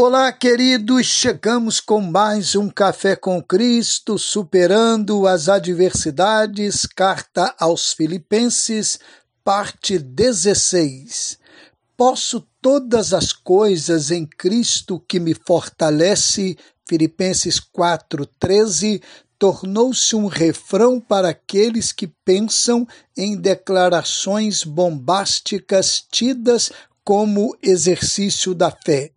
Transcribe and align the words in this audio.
Olá, 0.00 0.30
queridos! 0.30 1.06
Chegamos 1.06 1.80
com 1.80 2.00
mais 2.00 2.54
um 2.54 2.70
Café 2.70 3.16
com 3.16 3.42
Cristo, 3.42 4.16
superando 4.16 5.26
as 5.26 5.48
adversidades. 5.48 6.86
Carta 6.86 7.52
aos 7.58 7.94
Filipenses, 7.94 9.00
parte 9.42 9.98
16. 9.98 11.36
Posso 11.96 12.46
todas 12.62 13.12
as 13.12 13.32
coisas 13.32 14.12
em 14.12 14.24
Cristo 14.24 15.00
que 15.00 15.18
me 15.18 15.34
fortalece. 15.34 16.56
Filipenses 16.88 17.58
4:13 17.58 19.02
tornou-se 19.36 20.14
um 20.14 20.28
refrão 20.28 21.00
para 21.00 21.30
aqueles 21.30 21.90
que 21.90 22.06
pensam 22.06 22.86
em 23.16 23.36
declarações 23.36 24.62
bombásticas 24.62 26.04
tidas 26.08 26.70
como 27.02 27.58
exercício 27.60 28.54
da 28.54 28.70
fé. 28.70 29.10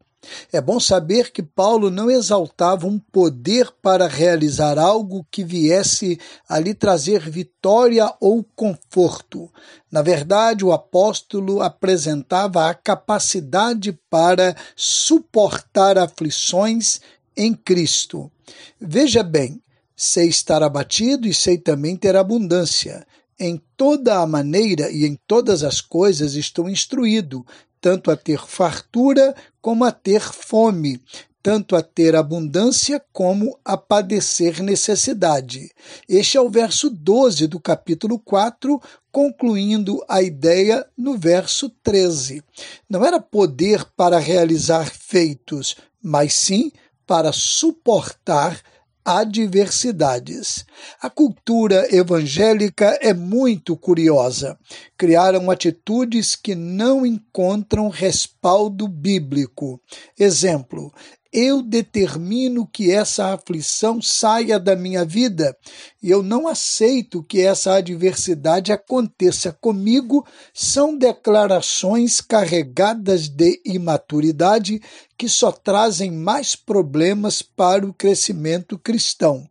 É 0.51 0.59
bom 0.59 0.79
saber 0.79 1.31
que 1.31 1.41
Paulo 1.41 1.89
não 1.89 2.09
exaltava 2.09 2.87
um 2.87 2.99
poder 2.99 3.71
para 3.81 4.07
realizar 4.07 4.77
algo 4.77 5.25
que 5.31 5.43
viesse 5.43 6.19
a 6.47 6.59
lhe 6.59 6.73
trazer 6.73 7.29
vitória 7.29 8.13
ou 8.19 8.43
conforto. 8.55 9.49
Na 9.91 10.01
verdade, 10.01 10.63
o 10.63 10.71
apóstolo 10.71 11.61
apresentava 11.61 12.69
a 12.69 12.73
capacidade 12.73 13.97
para 14.09 14.55
suportar 14.75 15.97
aflições 15.97 17.01
em 17.35 17.53
Cristo. 17.53 18.31
Veja 18.79 19.23
bem, 19.23 19.61
sei 19.95 20.29
estar 20.29 20.63
abatido 20.63 21.27
e 21.27 21.33
sei 21.33 21.57
também 21.57 21.95
ter 21.95 22.15
abundância. 22.15 23.05
Em 23.39 23.61
toda 23.75 24.19
a 24.19 24.27
maneira 24.27 24.91
e 24.91 25.05
em 25.05 25.17
todas 25.27 25.63
as 25.63 25.81
coisas 25.81 26.35
estou 26.35 26.69
instruído, 26.69 27.45
tanto 27.81 28.11
a 28.11 28.15
ter 28.15 28.39
fartura 28.47 29.35
como 29.59 29.83
a 29.83 29.91
ter 29.91 30.21
fome, 30.21 31.01
tanto 31.41 31.75
a 31.75 31.81
ter 31.81 32.15
abundância 32.15 33.03
como 33.11 33.57
a 33.65 33.75
padecer 33.75 34.61
necessidade. 34.61 35.71
Este 36.07 36.37
é 36.37 36.41
o 36.41 36.49
verso 36.49 36.89
12 36.89 37.47
do 37.47 37.59
capítulo 37.59 38.19
4, 38.19 38.79
concluindo 39.11 40.03
a 40.07 40.21
ideia 40.21 40.85
no 40.95 41.17
verso 41.17 41.69
13. 41.83 42.43
Não 42.87 43.03
era 43.03 43.19
poder 43.19 43.83
para 43.97 44.19
realizar 44.19 44.89
feitos, 44.89 45.75
mas 46.01 46.33
sim 46.33 46.71
para 47.07 47.33
suportar 47.33 48.61
adversidades. 49.05 50.65
A 51.01 51.09
cultura 51.09 51.87
evangélica 51.93 52.97
é 53.01 53.13
muito 53.13 53.75
curiosa. 53.75 54.57
Criaram 54.97 55.49
atitudes 55.49 56.35
que 56.35 56.55
não 56.55 57.05
encontram 57.05 57.89
respaldo 57.89 58.87
bíblico. 58.87 59.81
Exemplo: 60.17 60.93
eu 61.31 61.61
determino 61.61 62.67
que 62.67 62.91
essa 62.91 63.33
aflição 63.33 64.01
saia 64.01 64.59
da 64.59 64.75
minha 64.75 65.05
vida 65.05 65.55
e 66.03 66.09
eu 66.09 66.21
não 66.21 66.47
aceito 66.47 67.23
que 67.23 67.39
essa 67.39 67.75
adversidade 67.75 68.71
aconteça 68.71 69.51
comigo, 69.51 70.25
são 70.53 70.97
declarações 70.97 72.19
carregadas 72.19 73.29
de 73.29 73.61
imaturidade 73.63 74.81
que 75.17 75.29
só 75.29 75.51
trazem 75.51 76.11
mais 76.11 76.55
problemas 76.55 77.41
para 77.41 77.85
o 77.85 77.93
crescimento 77.93 78.77
cristão. 78.77 79.47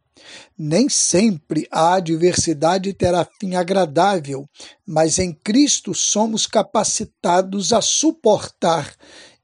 Nem 0.58 0.88
sempre 0.88 1.66
a 1.70 1.94
adversidade 1.94 2.92
terá 2.92 3.26
fim 3.40 3.54
agradável, 3.54 4.46
mas 4.86 5.18
em 5.18 5.32
Cristo 5.32 5.94
somos 5.94 6.46
capacitados 6.46 7.72
a 7.72 7.80
suportar 7.80 8.94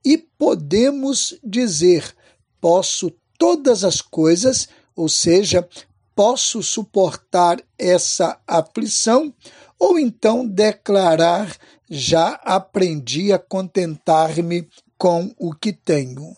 e 0.04 0.18
podemos 0.18 1.34
dizer 1.42 2.14
posso 2.60 3.12
todas 3.38 3.84
as 3.84 4.00
coisas, 4.00 4.68
ou 4.94 5.08
seja, 5.08 5.66
posso 6.14 6.62
suportar 6.62 7.58
essa 7.78 8.38
aflição, 8.46 9.32
ou 9.78 9.98
então 9.98 10.46
declarar 10.46 11.54
já 11.88 12.40
aprendi 12.42 13.32
a 13.32 13.38
contentar-me 13.38 14.68
com 14.98 15.32
o 15.38 15.54
que 15.54 15.72
tenho. 15.72 16.36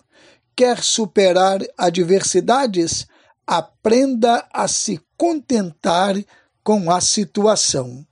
Quer 0.55 0.83
superar 0.83 1.61
adversidades? 1.77 3.07
Aprenda 3.47 4.47
a 4.53 4.67
se 4.67 5.01
contentar 5.17 6.17
com 6.63 6.91
a 6.91 7.01
situação. 7.01 8.05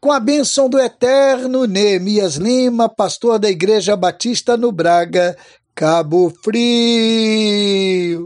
Com 0.00 0.10
a 0.10 0.18
bênção 0.18 0.68
do 0.68 0.80
Eterno, 0.80 1.64
Neemias 1.64 2.34
Lima, 2.34 2.88
pastor 2.88 3.38
da 3.38 3.48
Igreja 3.48 3.94
Batista 3.96 4.56
no 4.56 4.72
Braga, 4.72 5.36
Cabo 5.74 6.30
Frio. 6.30 8.18